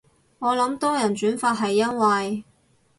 [0.39, 2.43] 我諗多人轉發係因為